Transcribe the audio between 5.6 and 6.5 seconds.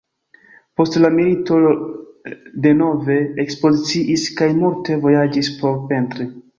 por pentri.